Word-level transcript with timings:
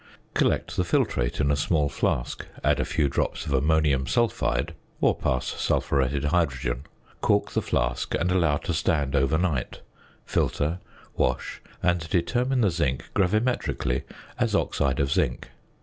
Collect 0.33 0.77
the 0.77 0.83
filtrate 0.83 1.39
in 1.39 1.51
a 1.51 1.55
small 1.55 1.87
flask, 1.87 2.47
add 2.63 2.79
a 2.79 2.85
few 2.85 3.07
drops 3.07 3.45
of 3.45 3.53
ammonium 3.53 4.07
sulphide 4.07 4.73
or 4.99 5.13
pass 5.15 5.45
sulphuretted 5.45 6.23
hydrogen, 6.23 6.85
cork 7.21 7.51
the 7.51 7.61
flask, 7.61 8.15
and 8.15 8.31
allow 8.31 8.57
to 8.57 8.73
stand 8.73 9.15
overnight; 9.15 9.81
filter, 10.25 10.79
wash, 11.15 11.61
and 11.83 12.09
determine 12.09 12.61
the 12.61 12.71
zinc 12.71 13.11
gravimetrically 13.13 14.01
as 14.39 14.55
oxide 14.55 14.99
of 14.99 15.11
zinc. 15.11 15.49